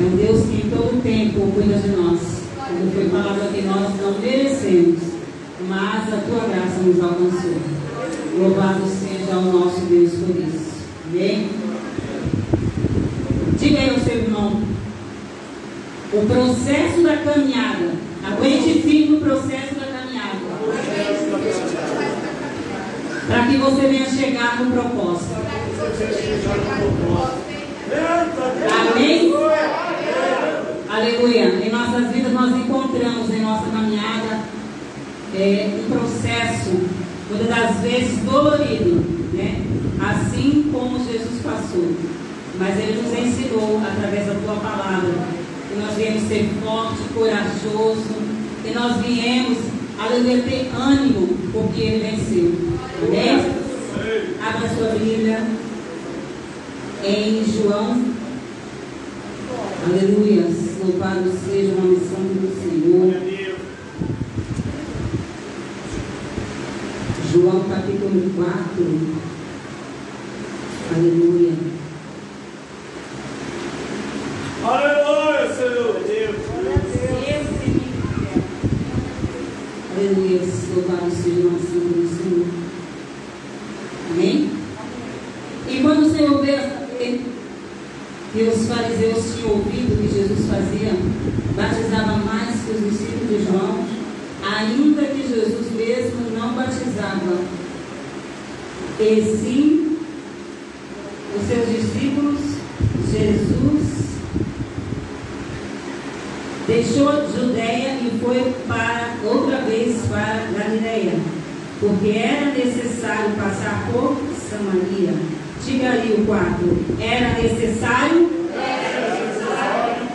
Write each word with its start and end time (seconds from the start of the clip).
É 0.00 0.02
um 0.02 0.16
Deus 0.16 0.46
que 0.46 0.66
em 0.66 0.70
todo 0.70 1.02
tempo 1.02 1.52
cuida 1.52 1.78
de 1.78 1.88
nós. 1.90 2.20
Como 2.56 2.90
foi 2.90 3.08
falado 3.08 3.42
aqui, 3.42 3.62
nós 3.62 4.00
não 4.00 4.18
merecemos, 4.18 4.98
mas 5.68 6.12
a 6.12 6.16
tua 6.16 6.48
graça 6.48 6.80
nos 6.80 7.02
alcançou. 7.02 7.54
Louvado 8.38 8.82
seja 8.86 9.36
o 9.36 9.52
nosso 9.52 9.80
Deus 9.82 10.12
por 10.14 10.36
isso. 10.36 10.74
Amém? 11.08 11.48
Diga 13.58 13.78
aí 13.78 13.90
ao 13.90 14.00
seu 14.00 14.16
irmão. 14.16 14.62
O 16.12 16.26
processo 16.26 17.02
da 17.02 17.16
caminhada. 17.18 17.92
Aguente 18.24 18.80
firme 18.82 19.16
o 19.16 19.20
processo 19.20 19.74
da 19.74 19.86
caminhada. 19.86 20.38
Para 23.26 23.46
que 23.46 23.56
você 23.56 23.80
venha 23.86 24.10
chegar 24.10 24.64
no 24.64 24.72
propósito. 24.72 25.34
Amém? 27.94 29.32
Aleluia. 30.88 31.44
Em 31.64 31.70
nossas 31.70 32.10
vidas 32.12 32.32
nós 32.32 32.54
encontramos 32.56 33.30
em 33.30 33.40
nossa 33.40 33.70
caminhada 33.70 34.40
é, 35.34 35.68
um 35.78 35.90
processo, 35.90 36.70
muitas 37.28 37.48
das 37.48 37.76
vezes 37.80 38.18
dolorido, 38.20 39.04
né? 39.32 39.62
Assim 40.00 40.70
como 40.72 40.98
Jesus 40.98 41.42
passou. 41.42 41.94
Mas 42.58 42.78
Ele 42.78 43.02
nos 43.02 43.12
ensinou 43.18 43.80
através 43.84 44.26
da 44.26 44.34
tua 44.34 44.54
palavra 44.56 45.10
que 45.68 45.80
nós 45.80 45.94
viemos 45.96 46.28
ser 46.28 46.48
forte, 46.64 47.02
corajoso, 47.12 48.14
que 48.62 48.72
nós 48.72 49.04
viemos, 49.04 49.58
aleluia, 49.98 50.42
ter 50.42 50.70
ânimo, 50.76 51.28
porque 51.52 51.80
Ele 51.80 52.10
venceu. 52.10 52.54
Amém? 53.02 53.64
Abra 54.40 54.68
sua 54.68 54.98
Bíblia 54.98 55.40
em 57.04 57.44
João. 57.44 58.02
Aleluia. 59.86 60.46
Louvado 60.82 61.30
seja 61.46 61.72
o 61.72 61.80
nome 61.80 61.96
santo 61.96 62.34
do 62.40 62.48
Senhor. 62.62 63.14
João 67.32 67.64
capítulo 67.64 68.30
4. 68.36 68.54
Aleluia. 70.94 71.52
Aleluia, 74.64 75.54
Senhor 75.54 75.94
Deus. 76.06 76.36
Aleluia. 79.96 80.40
Louvado 80.74 81.10
seja 81.10 81.40
o 81.40 81.44
nome 81.44 81.60
santo 81.60 81.92
do 81.92 82.08
Senhor. 82.16 82.46
Amém? 84.10 84.50
E 85.68 85.80
quando 85.82 86.06
o 86.06 86.10
Senhor 86.10 86.42
vê 86.42 86.84
e 88.34 88.42
os 88.42 88.66
fariseus 88.66 89.36
tinham 89.36 89.50
ouvido 89.50 89.96
que 89.96 90.12
Jesus 90.12 90.46
fazia, 90.50 90.92
batizava 91.54 92.16
mais 92.18 92.56
que 92.64 92.72
os 92.72 92.90
discípulos 92.90 93.28
de 93.28 93.44
João, 93.44 93.84
ainda 94.42 95.02
que 95.02 95.28
Jesus 95.28 95.70
mesmo 95.72 96.36
não 96.36 96.54
batizava, 96.54 97.38
e 98.98 99.38
sim 99.40 99.98
os 101.36 101.46
seus 101.46 101.68
discípulos, 101.68 102.40
Jesus 103.12 104.04
deixou 106.66 107.08
a 107.10 107.26
Judéia 107.26 107.98
e 108.00 108.18
foi 108.20 108.52
para 108.66 109.14
outra 109.24 109.58
vez 109.58 109.96
para 110.08 110.48
Galileia, 110.58 111.20
porque 111.78 112.18
era 112.18 112.46
necessário 112.46 113.30
passar 113.36 113.88
por 113.92 114.16
Samaria. 114.50 115.14
Diga 115.64 115.92
ali 116.54 116.70
o 116.70 116.84
quarto. 116.84 117.02
Era 117.02 117.42
necessário 117.42 118.30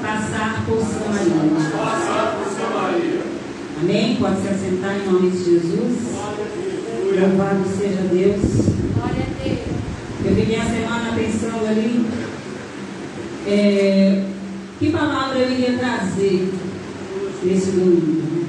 passar 0.02 0.66
por 0.66 0.80
Samaria. 0.80 1.78
Passar 1.78 2.38
por 2.38 2.52
Samaria. 2.52 3.22
Amém? 3.82 4.18
Pode 4.20 4.42
se 4.42 4.48
assentar 4.48 4.98
em 4.98 5.12
nome 5.12 5.32
de 5.32 5.44
Jesus. 5.44 5.98
Louvado 7.20 7.66
seja 7.78 8.02
Deus. 8.12 8.70
Eu 10.26 10.36
fiquei 10.36 10.56
a 10.60 10.66
semana 10.66 11.14
pensando 11.16 11.68
ali 11.68 12.06
é, 13.48 14.26
que 14.78 14.92
palavra 14.92 15.40
eu 15.40 15.52
iria 15.52 15.78
trazer 15.78 16.54
nesse 17.44 17.72
domingo. 17.72 18.22
né? 18.22 18.46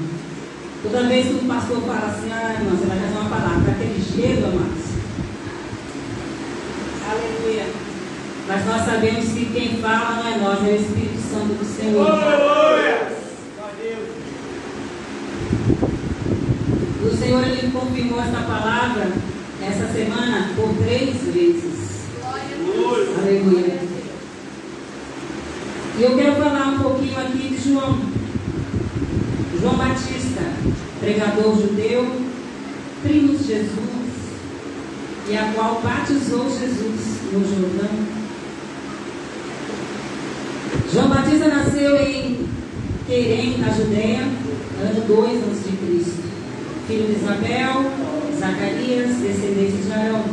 Toda 0.83 1.07
vez 1.07 1.27
que 1.27 1.33
o 1.33 1.47
pastor 1.47 1.81
fala 1.81 2.07
assim, 2.07 2.29
ah, 2.31 2.55
irmã, 2.59 2.75
você 2.75 2.85
vai 2.87 2.97
trazer 2.97 3.17
uma 3.17 3.29
palavra 3.29 3.71
aquele 3.71 4.01
gelo, 4.01 4.47
amados. 4.47 4.91
Aleluia. 7.09 7.65
Mas 8.53 8.65
nós 8.65 8.83
sabemos 8.83 9.29
que 9.29 9.45
quem 9.45 9.77
fala 9.77 10.17
não 10.17 10.27
é 10.27 10.37
nós, 10.39 10.67
é 10.67 10.71
o 10.71 10.75
Espírito 10.75 11.21
Santo 11.21 11.53
do 11.53 11.63
Senhor. 11.63 12.05
Aleluia. 12.05 13.07
O 17.01 17.17
Senhor 17.17 17.47
ele 17.47 17.71
confirmou 17.71 18.19
essa 18.19 18.41
palavra 18.41 19.09
essa 19.61 19.93
semana 19.93 20.49
por 20.53 20.67
três 20.83 21.15
vezes. 21.33 22.07
Aleluia. 23.21 23.79
E 25.97 26.03
eu 26.03 26.17
quero 26.17 26.35
falar 26.35 26.67
um 26.73 26.79
pouquinho 26.79 27.17
aqui 27.21 27.55
de 27.55 27.69
João. 27.69 28.01
João 29.61 29.75
Batista, 29.77 30.41
pregador 30.99 31.55
judeu, 31.55 32.21
primo 33.01 33.37
de 33.37 33.47
Jesus, 33.47 34.11
e 35.29 35.37
a 35.37 35.53
qual 35.55 35.81
batizou 35.81 36.49
Jesus 36.49 37.21
no 37.31 37.47
Jordão. 37.47 38.21
João 40.93 41.07
Batista 41.31 41.47
nasceu 41.47 41.95
em 41.95 42.45
Querem, 43.07 43.57
na 43.59 43.69
Judéia, 43.69 44.19
ano 44.19 45.01
2 45.07 45.43
a.C. 45.43 45.69
Filho 46.87 47.07
de 47.07 47.23
Isabel, 47.23 47.85
Zacarias, 48.37 49.15
descendente 49.15 49.81
de 49.81 49.93
Arão. 49.93 50.25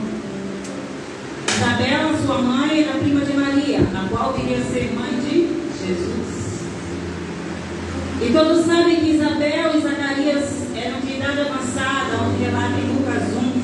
Isabel, 1.57 2.19
sua 2.27 2.39
mãe, 2.43 2.83
era 2.83 2.99
prima 2.99 3.21
de 3.21 3.33
Maria, 3.33 3.79
a 3.79 4.09
qual 4.09 4.33
viria 4.33 4.59
a 4.59 4.65
ser 4.65 4.93
mãe 4.93 5.13
de 5.21 5.47
Jesus. 5.87 6.63
E 8.21 8.33
todos 8.33 8.67
sabem 8.67 8.97
que 8.97 9.11
Isabel 9.11 9.77
e 9.77 9.81
Zacarias 9.81 10.67
eram 10.75 11.01
de 11.01 11.17
idade 11.17 11.41
avançada, 11.43 12.25
onde 12.25 12.43
relata 12.43 12.75
em 12.77 12.97
Lucas 12.97 13.23
1, 13.37 13.63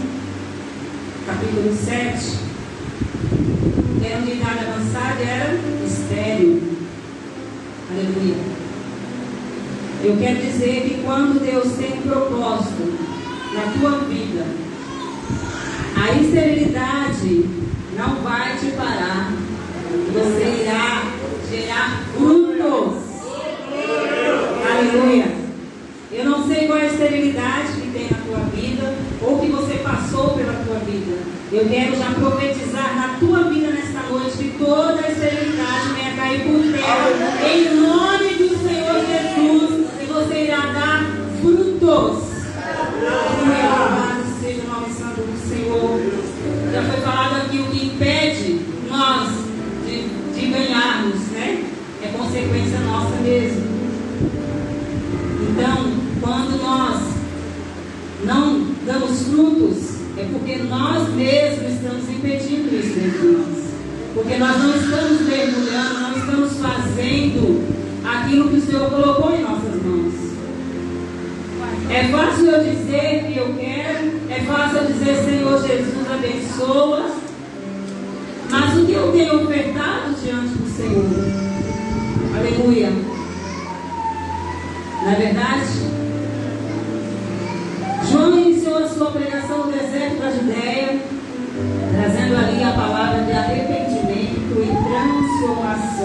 capítulo 1.26 1.76
7. 1.76 2.38
Eram 4.04 4.22
de 4.22 4.31
idade 4.31 4.66
avançada 4.66 5.20
e 5.20 5.25
eram 5.25 5.84
estéreo. 5.84 6.63
Aleluia. 7.96 8.35
Eu 10.02 10.17
quero 10.17 10.38
dizer 10.41 10.82
que 10.82 11.02
quando 11.05 11.38
Deus 11.38 11.75
tem 11.75 11.93
um 11.93 12.02
propósito 12.02 12.93
na 13.55 13.73
tua 13.79 14.00
vida, 14.08 14.44
a 15.96 16.20
esterilidade 16.20 17.49
não 17.96 18.17
vai 18.17 18.56
te 18.58 18.73
parar. 18.73 19.32
Você 20.12 20.62
irá 20.62 21.05
gerar 21.49 22.02
frutos. 22.17 22.99
Aleluia. 24.69 25.32
Eu 26.11 26.25
não 26.25 26.49
sei 26.49 26.67
qual 26.67 26.79
é 26.81 26.82
a 26.82 26.93
esterilidade 26.93 27.81
que 27.81 27.91
tem 27.93 28.08
na 28.11 28.19
tua 28.26 28.38
vida 28.46 28.93
ou 29.23 29.38
que 29.38 29.46
você 29.52 29.75
passou 29.75 30.31
pela 30.31 30.64
tua 30.64 30.81
vida. 30.81 31.17
Eu 31.52 31.69
quero 31.69 31.96
já 31.96 32.11
profetizar 32.11 32.96
na 32.96 33.19
tua 33.20 33.44
vida 33.44 33.69
nesta 33.70 34.00
noite 34.11 34.37
que 34.37 34.58
toda 34.58 35.04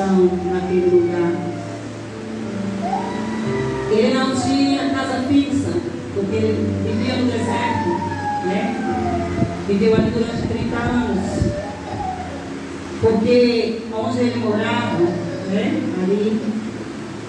naquele 0.05 0.89
lugar. 0.89 1.31
Ele 3.91 4.13
não 4.13 4.35
tinha 4.35 4.89
casa 4.89 5.23
fixa, 5.27 5.73
porque 6.13 6.35
ele 6.35 6.73
vivia 6.85 7.15
no 7.15 7.31
deserto, 7.31 7.89
né? 8.45 8.75
Viveu 9.67 9.95
ali 9.95 10.11
durante 10.11 10.47
30 10.47 10.75
anos. 10.77 11.19
Porque 13.01 13.81
onde 13.93 14.19
ele 14.19 14.39
morava, 14.39 15.03
né? 15.51 15.81
ali 16.03 16.41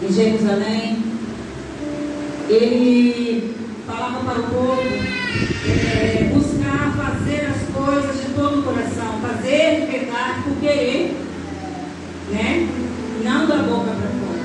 em 0.02 0.12
Jerusalém, 0.12 0.98
ele 2.48 3.54
falava 3.86 4.24
para 4.24 4.40
o 4.40 4.42
povo 4.44 4.82
é, 4.82 6.30
buscar 6.32 6.94
fazer 6.96 7.46
as 7.46 7.74
coisas 7.74 8.20
de 8.20 8.34
todo 8.34 8.60
o 8.60 8.62
coração, 8.62 9.20
fazer 9.20 9.80
de 9.80 9.86
verdade 9.86 10.42
por 10.42 10.56
querer, 10.60 11.19
né? 12.32 12.68
Não 13.24 13.46
da 13.46 13.56
boca 13.56 13.90
para 13.90 14.08
fora. 14.18 14.40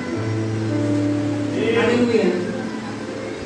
Aleluia. 1.83 2.45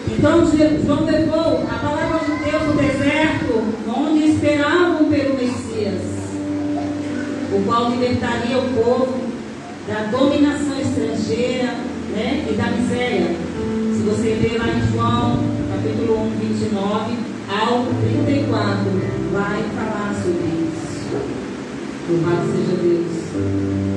Então 0.08 0.46
João 0.86 1.06
levou 1.06 1.64
a 1.64 1.80
palavra 1.80 2.20
de 2.20 2.44
Deus 2.44 2.64
no 2.68 2.74
deserto, 2.74 3.64
onde 3.88 4.32
esperavam 4.32 5.06
pelo 5.06 5.36
Messias, 5.36 6.02
o 7.54 7.64
qual 7.66 7.92
libertaria 7.92 8.58
o 8.58 8.74
povo 8.74 9.30
da 9.88 10.04
dominação 10.12 10.80
estrangeira 10.80 11.74
né, 12.12 12.46
e 12.50 12.54
da 12.54 12.72
miséria. 12.72 13.36
Se 13.96 14.04
você 14.04 14.38
ler 14.42 14.58
lá 14.58 14.68
em 14.68 14.92
João, 14.92 15.40
capítulo 15.72 16.26
1, 16.26 16.30
29 16.40 17.16
ao 17.50 17.86
34, 18.02 18.92
vai 19.32 19.64
falar 19.76 20.14
sobre 20.22 20.48
isso. 20.68 20.90
Louvado 22.10 22.46
seja 22.52 22.76
Deus. 22.82 23.89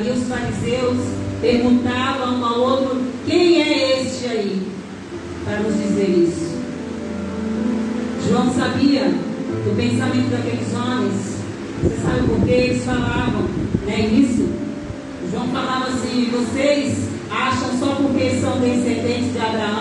Ali 0.00 0.10
os 0.10 0.26
fariseus 0.26 0.96
perguntavam 1.40 2.38
um 2.38 2.44
ao 2.44 2.60
outro: 2.60 3.02
quem 3.26 3.62
é 3.62 4.02
este 4.02 4.26
aí? 4.26 4.62
Para 5.44 5.60
nos 5.60 5.74
dizer 5.76 6.08
isso. 6.08 6.58
João 8.28 8.52
sabia 8.54 9.04
do 9.04 9.76
pensamento 9.76 10.30
daqueles 10.30 10.74
homens. 10.74 11.40
Você 11.82 11.96
sabe 12.02 12.28
por 12.28 12.46
que 12.46 12.50
eles 12.50 12.84
falavam 12.84 13.42
né, 13.86 14.00
isso? 14.00 14.48
João 15.30 15.48
falava 15.48 15.88
assim: 15.88 16.30
vocês 16.30 17.08
acham 17.30 17.78
só 17.78 17.94
porque 17.96 18.40
são 18.40 18.58
descendentes 18.58 19.32
de 19.32 19.38
Abraão 19.38 19.79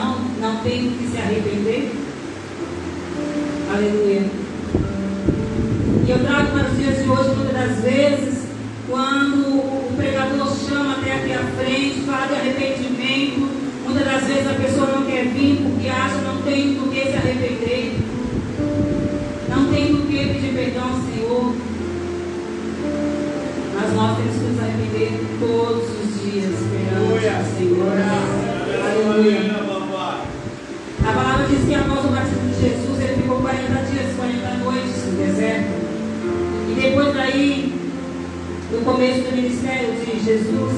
não 19.59 19.73
tem 19.73 19.95
por 19.95 20.07
que 20.07 20.17
pedir 20.17 20.53
perdão 20.53 20.83
ao 20.83 21.01
Senhor. 21.01 21.55
Mas 23.75 23.93
nós 23.93 24.17
temos 24.17 24.35
que 24.35 24.43
nos 24.43 24.59
arrepender 24.59 25.11
todos 25.39 25.83
os 25.83 26.21
dias 26.21 26.55
perante 26.71 27.03
o 27.03 27.57
Senhor. 27.57 27.91
Aleluia. 28.85 29.39
A 31.01 31.13
palavra 31.13 31.47
diz 31.47 31.65
que 31.65 31.75
após 31.75 32.05
o 32.05 32.09
batismo 32.09 32.49
de 32.49 32.61
Jesus, 32.61 32.99
ele 32.99 33.21
ficou 33.21 33.41
40 33.41 33.67
dias, 33.83 34.15
40 34.15 34.53
noites 34.63 35.05
no 35.05 35.25
deserto. 35.25 35.71
E 36.69 36.81
depois 36.81 37.13
daí, 37.13 37.73
no 38.71 38.79
começo 38.81 39.21
do 39.21 39.35
ministério 39.35 39.93
de 39.93 40.23
Jesus, 40.23 40.73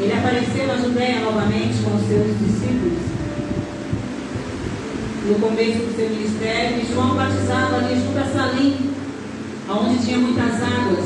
ele 0.00 0.12
apareceu 0.12 0.66
na 0.66 0.76
Judéia 0.76 1.20
novamente 1.20 1.82
com 1.82 1.96
os 1.96 2.06
seus 2.08 2.38
discípulos. 2.38 3.19
No 5.22 5.34
começo 5.38 5.78
do 5.80 5.94
seu 5.94 6.08
ministério, 6.08 6.86
João 6.86 7.14
batizava 7.14 7.76
ali 7.76 7.94
junto 7.94 8.18
a 8.18 8.24
Salim, 8.24 8.90
onde 9.68 10.04
tinha 10.04 10.18
muitas 10.18 10.54
águas, 10.54 11.04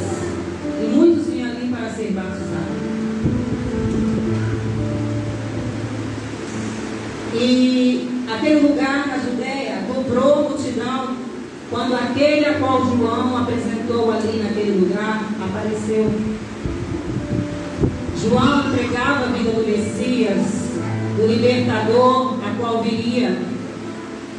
e 0.80 0.87
muitos 0.94 1.26
vinham 1.26 1.50
ali 1.50 1.68
para 1.68 1.90
ser 1.90 2.12
batizados. 2.12 2.85
E 7.35 8.09
aquele 8.33 8.68
lugar 8.68 9.09
na 9.09 9.18
Judéia 9.18 9.83
dobrou 9.92 10.47
a 10.47 10.49
multidão 10.49 11.16
quando 11.68 11.94
aquele 11.94 12.47
a 12.47 12.54
qual 12.61 12.87
João 12.87 13.37
apresentou 13.37 14.12
ali 14.12 14.38
naquele 14.38 14.78
lugar 14.78 15.25
apareceu. 15.42 16.09
João 18.23 18.71
pregava 18.71 19.25
a 19.25 19.33
vida 19.33 19.50
do 19.50 19.66
Messias, 19.66 20.78
do 21.16 21.26
libertador, 21.26 22.38
a 22.47 22.56
qual 22.61 22.80
viria, 22.80 23.37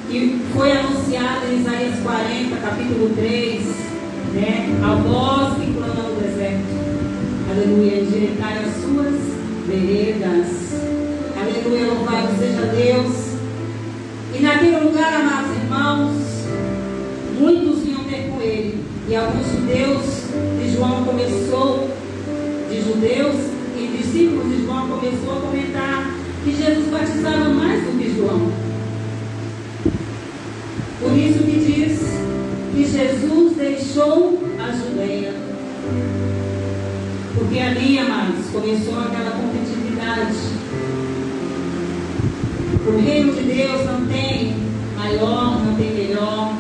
que 0.10 0.42
foi 0.54 0.72
anunciado 0.72 1.48
em 1.52 1.62
Isaías 1.62 2.00
40, 2.04 2.56
capítulo 2.58 3.10
3, 3.16 3.64
né? 4.34 4.80
A 4.84 4.96
voz 4.96 5.58
que 5.58 5.74
clama 5.74 6.10
no 6.10 6.22
deserto. 6.22 6.66
Aleluia, 7.50 8.02
endireitai 8.02 8.60
as 8.60 8.74
suas 8.82 9.16
veredas. 9.68 10.48
Aleluia, 11.40 11.94
louvado 11.94 12.38
seja 12.38 12.62
Deus. 12.68 13.36
E 14.34 14.42
naquele 14.42 14.80
lugar, 14.80 15.14
amados 15.14 15.56
irmãos, 15.56 16.14
muitos 17.40 17.84
vinham 17.84 18.04
ter 18.04 18.30
com 18.30 18.42
ele. 18.42 18.84
E 19.08 19.16
alguns 19.16 19.48
judeus 19.48 20.06
de 20.62 20.76
João 20.76 21.04
começou, 21.04 21.90
de 22.70 22.82
judeus 22.82 23.36
e 23.78 23.98
discípulos 23.98 24.50
de 24.50 24.66
João 24.66 24.88
começou 24.88 25.38
a 25.38 25.42
comentar 25.42 26.12
que 26.44 26.52
Jesus 26.52 26.88
batizava 26.90 27.50
mais 27.50 27.84
do 27.84 27.98
que 27.98 28.16
João. 28.16 28.65
Por 31.00 31.12
isso 31.18 31.40
que 31.40 31.60
diz 31.60 32.00
que 32.74 32.86
Jesus 32.86 33.58
deixou 33.58 34.42
a 34.60 34.72
Judeia. 34.72 35.34
Porque 37.36 37.60
ali, 37.60 38.00
amados, 38.00 38.46
começou 38.52 39.00
aquela 39.00 39.32
competitividade. 39.32 40.36
O 42.88 43.00
reino 43.00 43.34
de 43.34 43.44
Deus 43.44 43.86
não 43.86 44.06
tem 44.06 44.56
maior, 44.96 45.66
não 45.66 45.76
tem 45.76 45.92
melhor. 45.92 46.54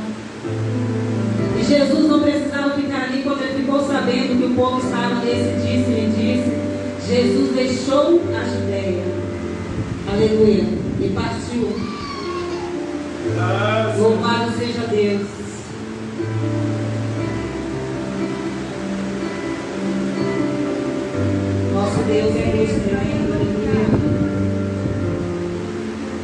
E 1.58 1.64
Jesus 1.64 2.10
não 2.10 2.20
precisava 2.20 2.76
ficar 2.76 3.04
ali 3.04 3.24
quando 3.24 3.42
ele 3.42 3.62
ficou 3.62 3.88
sabendo 3.88 4.38
que 4.38 4.46
o 4.52 4.56
povo 4.56 4.86
estava 4.86 5.16
nesse 5.24 5.56
disse, 5.62 5.92
ele 5.92 6.14
disse, 6.18 7.14
Jesus 7.14 7.56
deixou 7.56 8.22
a 8.36 8.44
Judéia. 8.44 9.06
Aleluia. 10.12 10.66
E 11.00 11.10
partiu. 11.10 11.96
Louvado 13.26 13.75
Nosso 21.74 22.04
Deus 22.06 22.36
é 22.36 22.52
Deus 22.52 22.70
tremendo. 22.84 23.34
Aleluia. 23.34 23.86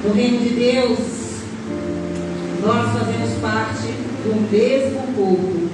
No 0.03 0.13
reino 0.13 0.39
de 0.39 0.49
Deus, 0.49 0.99
nós 2.61 2.91
fazemos 2.91 3.39
parte 3.39 3.93
do 4.25 4.51
mesmo 4.51 4.99
corpo. 5.15 5.69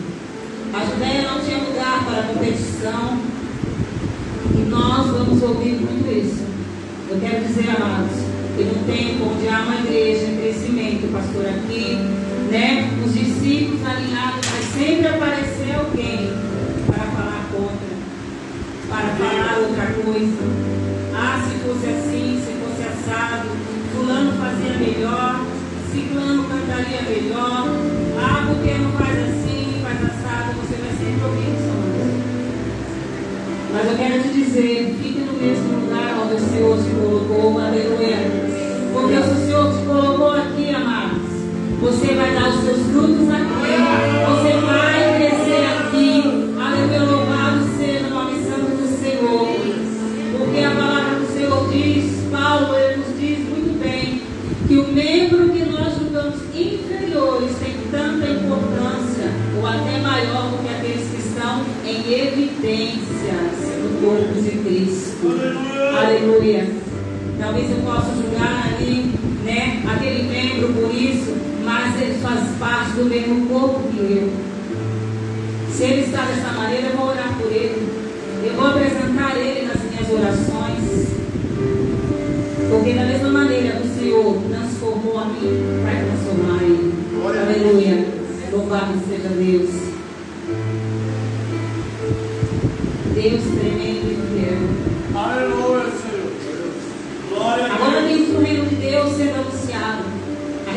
A 0.73 0.85
Judéia 0.85 1.31
não 1.31 1.39
tinha 1.41 1.57
lugar 1.57 2.05
para 2.05 2.21
competição. 2.33 3.19
E 4.53 4.59
nós 4.69 5.07
vamos 5.07 5.41
ouvir 5.41 5.73
muito 5.73 6.07
isso. 6.11 6.45
Eu 7.09 7.19
quero 7.19 7.43
dizer, 7.45 7.69
amados, 7.71 8.15
que 8.55 8.63
no 8.63 8.75
tempo 8.85 9.31
onde 9.31 9.47
há 9.47 9.61
uma 9.61 9.75
igreja 9.77 10.25
em 10.25 10.37
crescimento, 10.37 11.11
pastor, 11.11 11.45
aqui, 11.47 11.97
né? 12.49 12.89
Os 13.05 13.13
discípulos 13.13 13.85
alinhados, 13.85 14.45
vai 14.45 14.61
sempre 14.61 15.07
aparecer 15.07 15.75
alguém 15.75 16.31
para 16.85 17.03
falar 17.03 17.45
contra, 17.51 17.87
para 18.89 19.07
falar 19.15 19.59
outra 19.59 19.85
coisa. 20.03 20.77
Ah, 21.13 21.41
se 21.43 21.55
fosse 21.59 21.87
assim, 21.87 22.41
se 22.45 22.53
fosse 22.61 22.83
assado, 22.87 23.49
fulano 23.93 24.31
fazia 24.33 24.77
melhor, 24.77 25.45
ciclano 25.91 26.43
cantaria 26.43 27.01
melhor. 27.01 27.67
Ah, 28.19 28.45
porque 28.47 28.73
não 28.75 28.91
faz 28.91 29.17
assim, 29.29 29.81
faz 29.83 29.97
assado, 30.03 30.53
você 30.61 30.75
vai 30.75 30.91
sempre 30.91 31.23
ouvir 31.25 31.49
isso, 31.53 31.71
Mas 33.73 33.91
eu 33.91 33.97
quero 33.97 34.23
te 34.23 34.29
dizer, 34.29 34.97
fique 35.01 35.19
no 35.19 35.33
mesmo 35.33 35.81
lugar 35.81 36.19
onde 36.23 36.35
o 36.35 36.39
Senhor 36.39 36.77
te 36.77 36.89
colocou, 36.91 37.59
aleluia. 37.59 38.57
Porque 38.93 39.15
se 39.15 39.29
o 39.29 39.45
Senhor 39.45 39.73
te 39.73 39.85
colocou 39.85 40.31
aqui, 40.31 40.56
você 41.97 42.13
vai 42.13 42.31
dar 42.31 42.49
os 42.49 42.63
seus 42.63 42.77
frutos 42.91 43.27
aqui. 43.31 43.76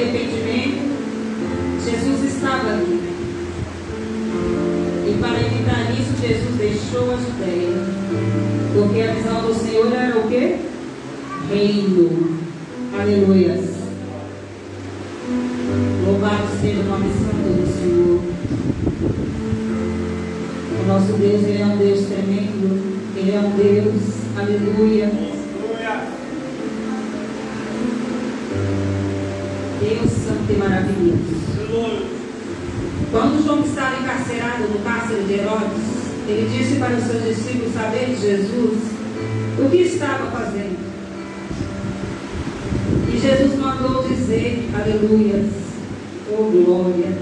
Arrependimento. 0.00 0.80
Jesus 1.84 2.34
estava 2.34 2.70
aqui. 2.70 3.00
E 5.06 5.18
para 5.20 5.40
evitar 5.42 5.92
isso, 5.92 6.16
Jesus 6.18 6.56
deixou 6.56 7.12
a 7.12 7.16
Judéia. 7.16 7.84
Porque 8.72 9.02
a 9.02 9.12
visão 9.12 9.42
do 9.42 9.54
Senhor 9.54 9.92
era 9.92 10.18
o 10.18 10.26
quê? 10.26 10.56
Reino. 11.50 12.38
Aleluias. 12.98 13.69
Ele 36.30 36.58
disse 36.58 36.78
para 36.78 36.94
os 36.94 37.04
seus 37.04 37.24
discípulos 37.24 37.74
saber 37.74 38.06
de 38.06 38.20
Jesus 38.20 38.78
o 39.58 39.68
que 39.68 39.76
estava 39.78 40.30
fazendo. 40.30 40.78
E 43.12 43.18
Jesus 43.18 43.58
mandou 43.58 44.06
dizer, 44.06 44.70
aleluia, 44.72 45.44
oh 46.30 46.44
glória. 46.44 47.18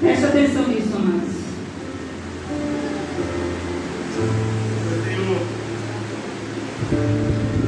Preste 0.00 0.24
atenção 0.24 0.68
nisso, 0.68 0.94
amados. 0.94 1.32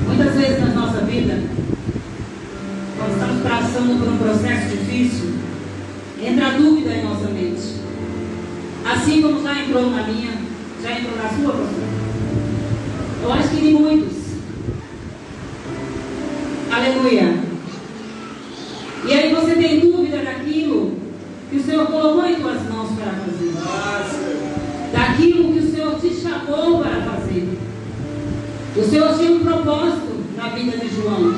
Muitas 0.06 0.34
vezes 0.34 0.60
na 0.60 0.66
nossa 0.74 1.00
vida, 1.06 1.42
quando 2.98 3.12
estamos 3.12 3.42
passando 3.42 3.98
por 3.98 4.12
um 4.12 4.18
processo 4.18 4.76
difícil, 4.76 5.32
entra 6.22 6.58
dúvida 6.58 6.90
em 6.90 7.04
nossa 7.04 7.28
mente. 7.28 7.83
Assim 8.84 9.22
como 9.22 9.42
já 9.42 9.62
entrou 9.62 9.90
na 9.90 10.02
minha, 10.02 10.32
já 10.82 10.92
entrou 10.92 11.16
na 11.16 11.28
sua, 11.30 11.52
pastor? 11.52 11.84
Eu 13.22 13.32
acho 13.32 13.48
que 13.48 13.60
de 13.60 13.70
muitos. 13.72 14.16
Aleluia. 16.70 17.44
E 19.06 19.12
aí 19.12 19.34
você 19.34 19.54
tem 19.54 19.80
dúvida 19.80 20.18
daquilo 20.18 20.98
que 21.50 21.56
o 21.56 21.62
Senhor 21.62 21.86
colocou 21.86 22.26
em 22.26 22.34
tuas 22.36 22.62
mãos 22.68 22.90
para 22.92 23.12
fazer. 23.12 23.52
Daquilo 24.92 25.52
que 25.52 25.58
o 25.60 25.70
Senhor 25.70 25.94
te 26.00 26.10
chamou 26.14 26.80
para 26.80 27.00
fazer. 27.02 27.58
O 28.76 28.82
Senhor 28.82 29.16
tinha 29.16 29.32
um 29.32 29.40
propósito 29.40 30.24
na 30.36 30.48
vida 30.48 30.76
de 30.76 30.94
João. 30.94 31.34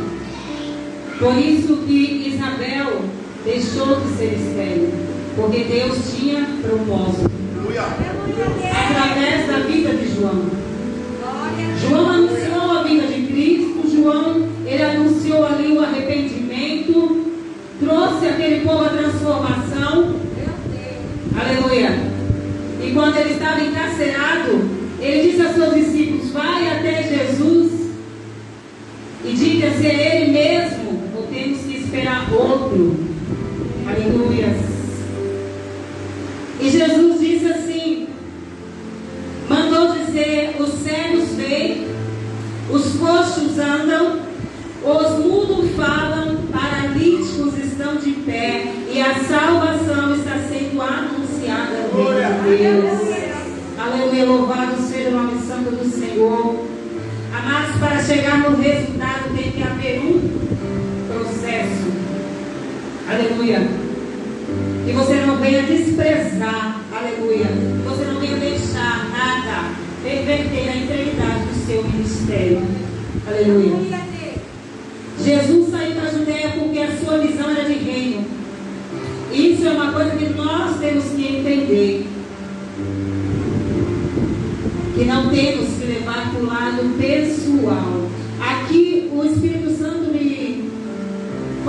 Por 1.18 1.36
isso 1.38 1.76
que 1.86 2.32
Isabel 2.34 3.02
deixou 3.44 4.00
de 4.00 4.16
ser 4.16 4.34
estéril. 4.34 4.90
Porque 5.36 5.64
Deus 5.64 5.98
tinha 6.16 6.46
propósito. 6.62 7.30
Através 7.76 9.46
da 9.46 9.58
vida 9.66 9.90
de 9.90 10.05
João. 10.16 10.50
João 11.78 12.08
anunciou 12.08 12.70
a 12.70 12.82
vida 12.82 13.06
de 13.06 13.26
Cristo. 13.26 13.82
João, 13.92 14.48
ele 14.64 14.82
anunciou 14.82 15.46
ali 15.46 15.72
o 15.72 15.80
arrependimento. 15.82 17.32
Trouxe 17.78 18.26
aquele 18.26 18.64
povo 18.64 18.84
a 18.84 18.88
transformação. 18.88 20.16
Aleluia. 21.38 21.90
E 22.82 22.92
quando 22.94 23.16
ele 23.18 23.34
estava 23.34 23.60
encarcerado, 23.60 24.70
ele 25.00 25.30
disse 25.30 25.42
aos 25.46 25.54
seus 25.54 25.74
discípulos: 25.74 26.30
Vai 26.30 26.66
até 26.78 27.02
Jesus 27.02 27.90
e 29.22 29.32
diga 29.34 29.70
se 29.72 29.86
é 29.86 30.22
ele 30.22 30.32
mesmo 30.32 31.02
ou 31.14 31.24
temos 31.24 31.58
que 31.58 31.76
esperar 31.76 32.32
outro. 32.32 33.05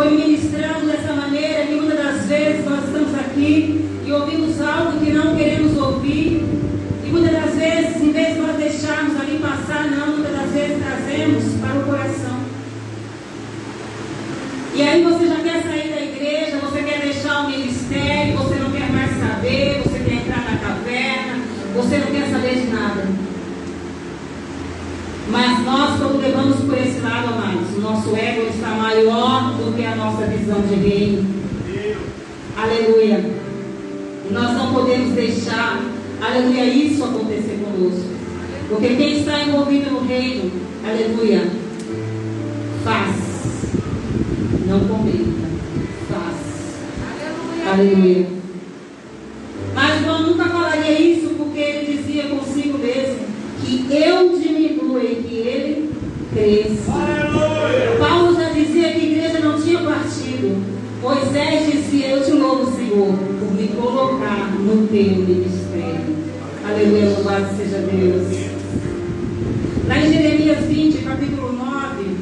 Foi 0.07 0.15
ministrando 0.15 0.85
dessa 0.85 1.11
maneira 1.11 1.65
que 1.65 1.75
muitas 1.75 1.97
das 1.97 2.25
vezes 2.27 2.65
nós 2.65 2.85
estamos 2.85 3.13
aqui 3.13 3.85
e 4.05 4.11
ouvimos 4.11 4.61
algo 4.61 4.99
que 5.03 5.11
não 5.11 5.35
queremos 5.35 5.77
ouvir. 5.77 6.45
E 7.03 7.09
muitas 7.09 7.31
das 7.33 7.55
vezes, 7.55 8.01
em 8.01 8.11
vez 8.13 8.35
de 8.35 8.41
nós 8.41 8.55
deixarmos 8.55 9.19
ali 9.19 9.37
passar, 9.39 9.91
não, 9.91 10.15
muitas 10.15 10.33
das 10.33 10.49
vezes 10.51 10.77
trazemos 10.81 11.43
para 11.59 11.79
o 11.79 11.83
coração. 11.83 12.37
E 14.75 14.81
aí 14.81 15.03
você 15.03 15.27
já 15.27 15.35
quer 15.35 15.63
sair 15.63 15.89
da 15.89 16.01
igreja, 16.01 16.57
você 16.61 16.83
quer 16.83 17.01
deixar 17.01 17.43
o 17.43 17.49
ministério, 17.49 18.37
você 18.37 18.55
não 18.55 18.71
quer 18.71 18.89
mais 18.89 19.11
saber, 19.11 19.81
você 19.83 19.99
quer 19.99 20.13
entrar 20.13 20.45
na 20.49 20.57
caverna, 20.57 21.43
você 21.75 21.97
não 21.97 22.07
quer 22.07 22.31
saber 22.31 22.61
de 22.61 22.67
nada. 22.67 23.27
Mas 25.29 25.65
nós, 25.65 25.99
quando 25.99 26.21
levamos 26.21 26.55
por 26.61 26.77
esse 26.77 26.99
lado, 27.01 27.27
amados, 27.27 27.75
o 27.75 27.81
nosso 27.81 28.15
ego 28.15 28.47
está 28.49 28.69
maior 28.69 29.51
do 29.53 29.75
que 29.75 29.85
a 29.85 29.95
nossa 30.07 30.25
visão 30.27 30.61
de 30.61 30.75
reino. 30.75 31.27
Aleluia. 32.55 33.23
E 34.29 34.33
nós 34.33 34.53
não 34.53 34.73
podemos 34.73 35.13
deixar, 35.13 35.83
aleluia, 36.21 36.63
isso 36.65 37.03
acontecer 37.03 37.59
conosco. 37.63 38.07
Porque 38.69 38.95
quem 38.95 39.19
está 39.19 39.43
envolvido 39.43 39.91
no 39.91 40.07
reino, 40.07 40.51
aleluia, 40.85 41.47
faz. 42.83 43.15
Não 44.65 44.79
comenta, 44.79 45.47
faz. 46.09 47.73
Aleluia. 47.73 48.27
Mas 48.29 48.36
ministério. 65.03 66.15
Aleluia, 66.67 67.09
louvado 67.09 67.55
seja 67.55 67.77
Deus. 67.77 68.27
Lá 69.87 69.97
em 69.99 70.11
Jeremias 70.11 70.65
20, 70.65 70.97
capítulo 71.03 71.53
9, 71.53 72.17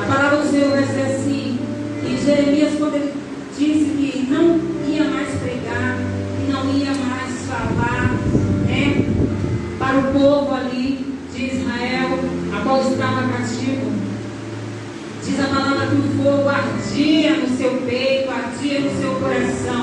a 0.00 0.04
palavra 0.06 0.38
do 0.38 0.50
Senhor 0.50 0.70
vai 0.70 0.84
ser 0.84 1.02
assim. 1.02 1.58
E 2.04 2.24
Jeremias, 2.24 2.74
quando 2.78 2.94
ele 2.94 3.12
disse 3.58 3.84
que 3.84 4.26
não 4.30 4.60
ia 4.88 5.04
mais 5.04 5.28
pregar, 5.40 5.98
que 6.36 6.52
não 6.52 6.72
ia 6.72 6.92
mais 6.94 7.42
falar, 7.48 8.14
né, 8.66 9.04
para 9.78 9.98
o 9.98 10.12
povo 10.12 10.54
ali 10.54 11.16
de 11.34 11.44
Israel, 11.44 12.18
a 12.56 12.60
qual 12.62 12.80
estava 12.82 13.28
cativo. 13.28 13.92
Diz 15.24 15.40
a 15.40 15.44
palavra 15.44 15.86
que 15.86 15.96
o 15.96 16.24
fogo 16.24 16.48
ardia 16.48 17.36
no 17.36 17.56
seu 17.56 17.70
peito, 17.86 18.30
ardia 18.30 18.80
no 18.80 19.00
seu 19.00 19.14
coração. 19.16 19.81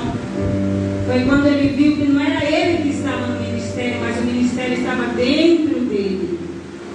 Foi 1.10 1.24
quando 1.24 1.46
ele 1.48 1.70
viu 1.70 1.96
que 1.96 2.04
não 2.04 2.20
era 2.20 2.44
ele 2.44 2.82
que 2.84 2.88
estava 2.90 3.26
no 3.26 3.40
ministério, 3.40 3.96
mas 4.00 4.16
o 4.16 4.22
ministério 4.22 4.74
estava 4.74 5.06
dentro 5.14 5.80
dele. 5.80 6.38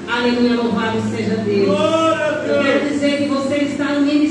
Aleluia, 0.08 0.56
louvado 0.56 1.02
seja 1.10 1.36
Deus. 1.36 1.68
Eu 1.68 2.64
quero 2.64 2.88
dizer 2.88 3.18
que 3.18 3.26
você 3.28 3.56
está 3.58 3.84
no 3.96 4.06
ministério 4.06 4.25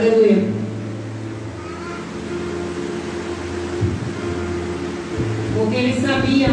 Aleluia. 0.00 0.48
Porque 5.54 5.76
ele 5.76 6.00
sabia 6.00 6.48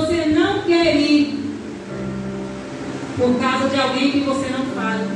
você 0.00 0.26
não 0.26 0.62
quer 0.62 0.96
ir. 0.96 1.38
Por 3.16 3.38
causa 3.38 3.68
de 3.68 3.78
alguém 3.78 4.10
que 4.12 4.20
você 4.20 4.48
não 4.48 4.64
fala. 4.74 5.06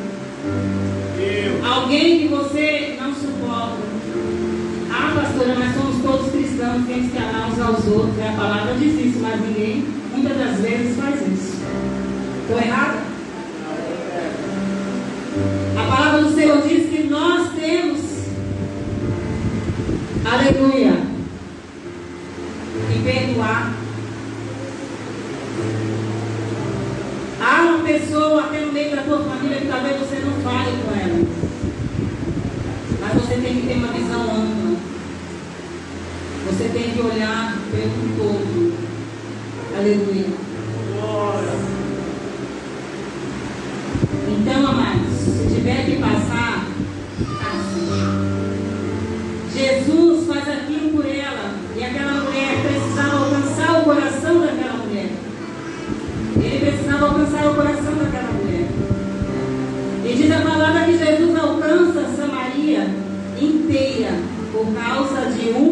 Alguém 1.64 2.20
que 2.20 2.28
você 2.28 2.98
não 3.00 3.14
suporta. 3.14 3.78
Ah, 4.90 5.12
pastora, 5.14 5.56
mas 5.58 5.74
somos 5.74 6.02
todos 6.02 6.30
cristãos, 6.30 6.86
temos 6.86 7.10
que 7.10 7.18
amar 7.18 7.50
uns 7.50 7.60
aos 7.60 7.86
outros. 7.86 8.20
A 8.20 8.32
palavra 8.36 8.74
diz 8.74 9.06
isso, 9.06 9.18
mas 9.20 9.40
ninguém, 9.40 9.86
muitas 10.12 10.36
das 10.36 10.58
vezes, 10.58 10.96
faz 10.96 11.20
isso. 11.22 11.56
Estou 12.42 12.58
errado? 12.58 13.04
A 15.76 15.96
palavra 15.96 16.22
do 16.22 16.34
Senhor 16.34 16.62
diz 16.62 16.90
que 16.90 17.04
nós 17.04 17.48
temos, 17.54 18.00
aleluia, 20.24 21.14
que 22.92 23.02
perdoar. 23.02 23.72
Há 27.40 27.62
uma 27.62 27.78
pessoa 27.98 28.46
até 28.46 28.60
no 28.60 28.72
meio 28.72 28.96
da 28.96 29.02
tua 29.02 29.18
família 29.20 29.60
que 29.60 29.68
talvez 29.68 29.96
você 30.00 30.16
não 30.16 30.32
fale 30.42 30.72
com 30.82 30.90
ela. 30.90 31.26
Mas 33.00 33.22
você 33.22 33.34
tem 33.40 33.60
que 33.60 33.66
ter 33.68 33.74
uma 33.74 33.92
visão 33.92 34.22
ampla. 34.22 34.76
Você 36.46 36.68
tem 36.72 36.90
que 36.90 37.00
olhar 37.00 37.56
pelo 37.70 38.16
todo. 38.16 38.74
Aleluia. 39.76 40.43
Por 64.64 64.74
causa 64.74 65.26
de 65.26 65.50
uma 65.50 65.63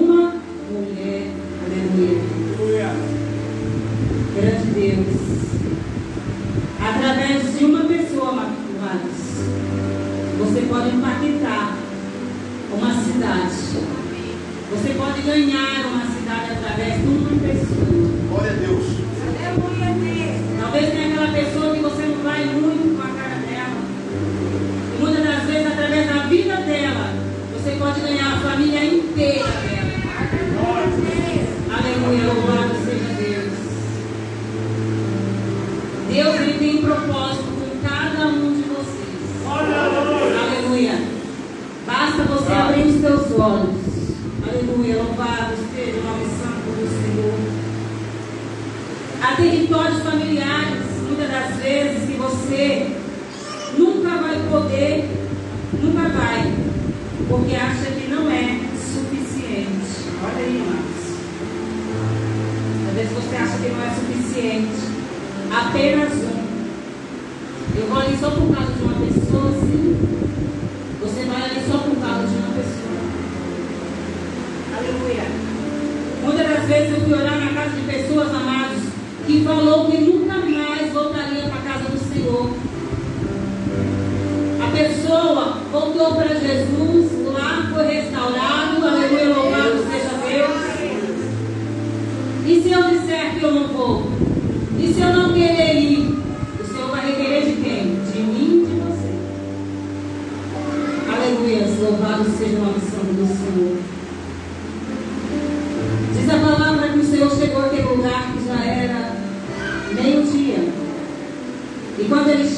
Territórios 49.36 50.02
familiares, 50.02 50.84
muitas 51.08 51.30
das 51.30 51.56
vezes, 51.56 52.08
que 52.08 52.16
você 52.16 52.86
nunca 53.76 54.10
vai 54.18 54.38
poder, 54.50 55.10
nunca 55.80 56.08
vai, 56.10 56.52
porque 57.28 57.56
acha 57.56 57.90
que 57.90 58.08
não 58.08 58.30
é 58.30 58.60
suficiente. 58.76 60.10
Olha 60.22 60.36
aí, 60.36 60.56
irmãos. 60.56 60.92
Às 62.88 62.94
vezes 62.94 63.12
você 63.12 63.36
acha 63.36 63.58
que 63.58 63.68
não 63.70 63.82
é 63.82 63.90
suficiente. 63.94 64.92
Apenas 65.50 66.12
um. 66.12 66.42
Eu 67.74 67.86
vou 67.88 68.00
ali 68.00 68.16
só 68.18 68.30
por 68.30 68.54
causa 68.54 68.71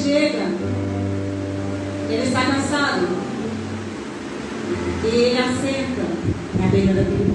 chega, 0.05 0.45
ele 2.09 2.23
está 2.23 2.41
cansado. 2.45 3.07
E 5.03 5.07
ele 5.07 5.37
assenta 5.39 6.03
na 6.59 6.67
beira 6.67 6.93
daquele 6.93 7.25
poço. 7.25 7.34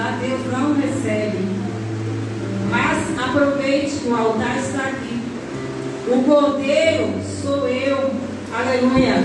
Lá 0.00 0.18
Deus 0.18 0.40
não 0.50 0.74
recebe. 0.74 1.38
Mas 2.70 3.18
aproveite 3.18 4.00
o 4.06 4.16
altar 4.16 4.56
está 4.58 4.84
aqui. 4.84 5.20
O 6.08 6.22
cordeiro 6.22 7.12
sou 7.42 7.68
eu. 7.68 8.10
Aleluia. 8.52 9.24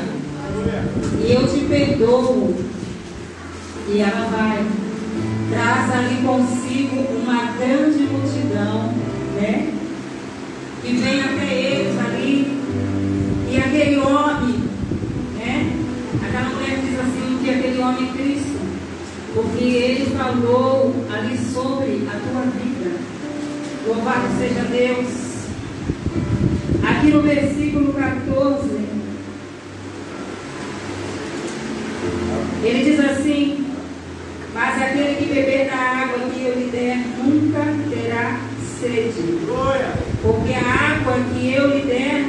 E 1.24 1.32
eu 1.32 1.48
te 1.48 1.62
perdoo. 1.66 2.56
E 3.88 4.02
ela 4.02 4.28
vai. 4.30 4.66
Traz 5.50 5.94
ali 5.94 6.22
consigo 6.26 6.96
uma 7.24 7.54
grande 7.54 8.00
multidão, 8.00 8.94
né? 9.36 9.72
Que 10.82 10.94
vem 10.94 11.22
até 11.22 11.54
eles 11.54 12.00
ali. 12.00 12.62
E 13.50 13.58
aquele 13.58 13.98
homem, 14.00 14.64
né? 15.38 15.72
Aquela 16.22 16.50
mulher 16.50 16.80
diz 16.84 17.00
assim 17.00 17.40
que 17.42 17.50
aquele 17.50 17.82
homem 17.82 18.10
é 18.10 18.12
Cristo. 18.12 18.55
Porque 19.36 19.64
ele 19.66 20.16
falou 20.18 20.96
ali 21.14 21.38
sobre 21.38 22.08
a 22.08 22.18
tua 22.20 22.42
vida. 22.54 22.98
Louvado 23.86 24.30
seja 24.40 24.62
Deus. 24.62 25.10
Aqui 26.82 27.12
no 27.12 27.22
versículo 27.22 27.92
14. 27.92 28.70
Ele 32.64 32.84
diz 32.86 33.00
assim: 33.02 33.68
Mas 34.54 34.82
aquele 34.82 35.16
que 35.16 35.26
beber 35.26 35.70
da 35.70 35.76
água 35.76 36.30
que 36.34 36.46
eu 36.46 36.58
lhe 36.58 36.70
der 36.72 36.98
nunca 37.18 37.60
terá 37.90 38.40
sede, 38.80 39.40
porque 40.22 40.54
a 40.54 40.94
água 40.94 41.20
que 41.34 41.54
eu 41.54 41.76
lhe 41.76 41.82
der 41.82 42.26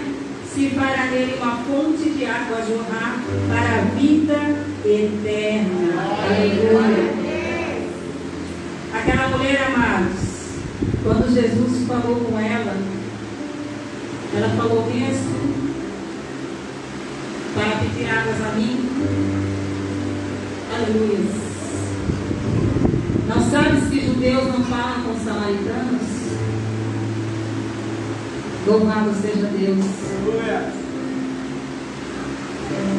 se 0.53 0.71
fará 0.71 1.07
nele 1.07 1.37
uma 1.40 1.57
fonte 1.59 2.11
de 2.11 2.27
água 2.27 2.64
jorrar 2.66 3.23
para 3.49 3.79
a 3.79 3.85
vida 3.95 4.76
eterna. 4.88 6.03
Aleluia. 6.25 7.16
Aquela 8.94 9.29
mulher, 9.29 9.72
amados, 9.75 10.27
quando 11.03 11.35
Jesus 11.35 11.87
falou 11.87 12.16
com 12.16 12.38
ela, 12.38 12.77
ela 14.37 14.49
falou: 14.57 14.85
tu? 14.85 15.37
Para 17.55 17.79
pedir 17.79 18.11
águas 18.11 18.40
a 18.42 18.53
mim. 18.57 18.88
Aleluia. 20.75 21.18
Não 23.29 23.51
sabes 23.51 23.88
que 23.88 24.07
judeus 24.07 24.46
não 24.46 24.64
falam 24.64 25.03
com 25.03 25.12
os 25.12 25.22
samaritanos? 25.25 26.03
Louvado 28.66 29.14
seja 29.20 29.46
Deus. 29.46 29.85
Aleluia. 30.22 30.72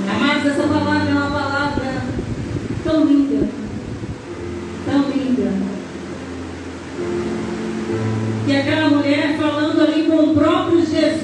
Amados, 0.10 0.45
essa 0.45 0.67
palavra 0.67 1.10
é 1.10 1.13
uma 1.13 1.30
tão 2.88 3.06
linda. 3.06 3.47
Tão 4.86 5.02
linda. 5.10 5.52
E 8.47 8.56
aquela 8.56 8.89
mulher 8.89 9.38
falando 9.38 9.82
ali 9.82 10.04
com 10.04 10.15
o 10.15 10.34
próprio 10.34 10.86
Jesus, 10.86 11.16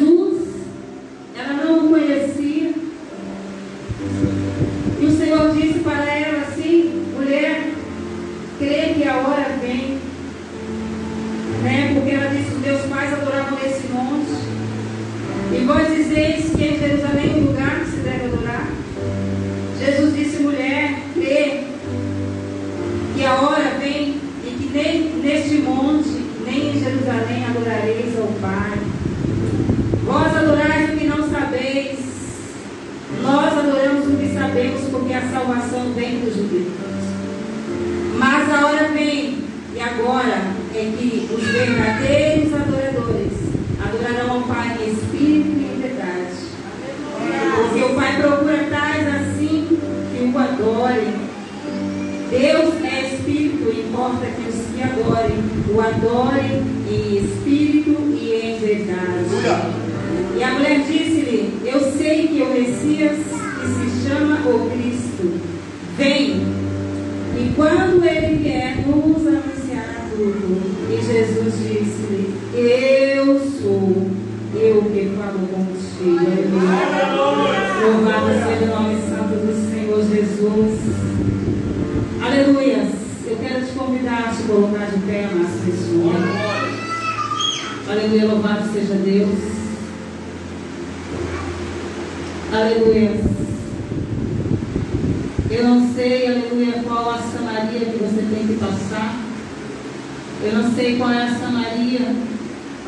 que 23.23 23.29
a 23.29 23.52
Aleluia, 88.03 88.25
louvado 88.25 88.73
seja 88.73 88.95
Deus. 88.95 89.39
Aleluia. 92.51 93.11
Eu 95.49 95.63
não 95.63 95.93
sei, 95.95 96.27
aleluia, 96.27 96.83
qual 96.83 97.11
a 97.11 97.17
Samaria 97.19 97.79
que 97.79 98.03
você 98.03 98.21
tem 98.29 98.45
que 98.45 98.59
passar. 98.59 99.15
Eu 100.43 100.51
não 100.51 100.73
sei 100.73 100.97
qual 100.97 101.11
é 101.11 101.23
a 101.23 101.33
Samaria, 101.33 102.13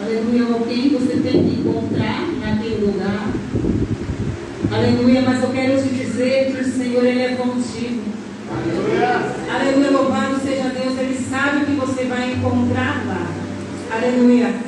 aleluia, 0.04 0.54
ou 0.54 0.66
quem 0.66 0.90
você 0.90 1.14
tem 1.24 1.46
que 1.46 1.62
encontrar 1.62 2.28
naquele 2.42 2.86
lugar. 2.86 3.30
Aleluia, 4.70 5.22
mas 5.22 5.42
eu 5.42 5.50
quero 5.52 5.82
te 5.82 5.96
dizer 5.96 6.52
que 6.52 6.62
o 6.62 6.72
Senhor 6.74 7.06
ele 7.06 7.22
é 7.22 7.36
contigo. 7.36 8.02
Aleluia. 8.52 9.22
Aleluia, 9.50 9.92
louvado 9.92 10.42
seja 10.42 10.74
Deus, 10.78 11.00
ele 11.00 11.18
sabe 11.30 11.64
o 11.64 11.66
que 11.68 11.72
você 11.72 12.04
vai 12.04 12.34
encontrar 12.34 13.02
lá. 13.08 13.28
Aleluia. 13.96 14.65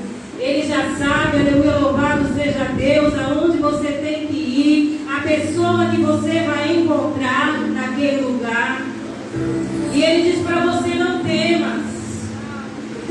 Ele 0.47 0.65
já 0.65 0.95
sabe, 0.97 1.41
aleluia, 1.41 1.75
louvado 1.75 2.33
seja 2.33 2.71
Deus, 2.77 3.13
aonde 3.19 3.57
você 3.57 3.91
tem 3.91 4.27
que 4.27 4.37
ir, 4.37 5.05
a 5.13 5.19
pessoa 5.19 5.87
que 5.87 6.01
você 6.01 6.45
vai 6.47 6.77
encontrar 6.77 7.59
naquele 7.67 8.21
lugar. 8.21 8.81
E 9.93 10.01
ele 10.01 10.31
diz 10.31 10.41
para 10.45 10.61
você: 10.67 10.95
não 10.95 11.21
temas, 11.21 11.83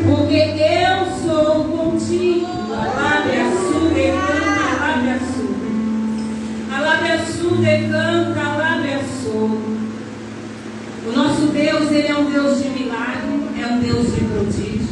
porque 0.03 0.35
eu 0.35 1.13
sou 1.23 1.65
contigo. 1.65 2.47
Alabe 2.73 3.37
a 3.37 3.51
sua 3.51 3.91
decanta, 3.91 4.63
alabe 4.81 5.09
a 5.11 5.19
sua. 5.19 5.57
Alabe 6.75 7.11
a 7.11 7.19
sua 7.27 7.57
decanta, 7.59 8.41
alabe 8.41 8.93
a 8.95 9.03
sua. 9.21 9.61
O 11.07 11.13
nosso 11.15 11.47
Deus, 11.49 11.91
ele 11.91 12.09
é 12.09 12.17
um 12.17 12.31
Deus 12.31 12.63
de 12.63 12.71
milagre, 12.71 13.45
é 13.63 13.67
um 13.67 13.79
Deus 13.81 14.07
de 14.15 14.25
prodígios. 14.25 14.87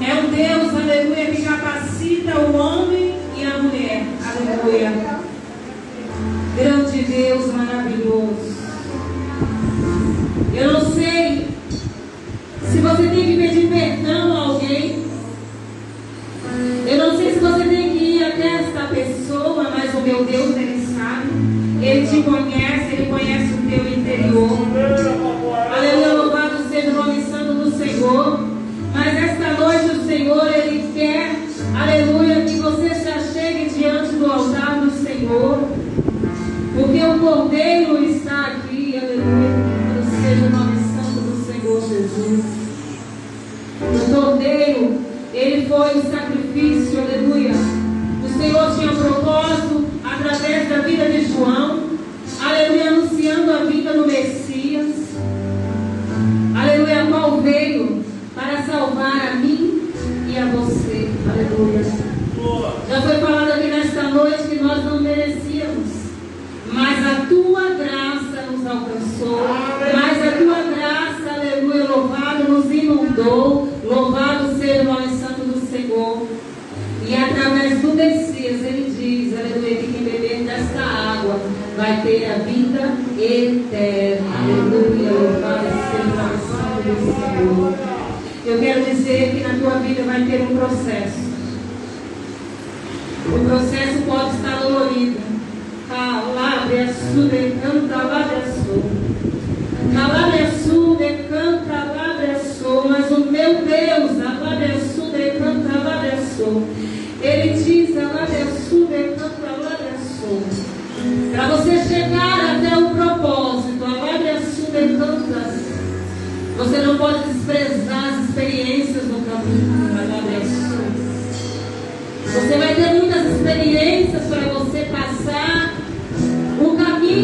É 0.00 0.14
um 0.14 0.30
Deus 0.30 0.67
aleluia, 0.98 1.26
que 1.30 1.42
capacita 1.42 2.38
o 2.40 2.56
homem 2.56 3.14
e 3.36 3.44
a 3.44 3.58
mulher, 3.58 4.04
aleluia. 4.26 4.92
Grande 6.56 7.02
Deus, 7.02 7.46
maravilhoso. 7.46 7.67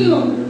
you. 0.05 0.44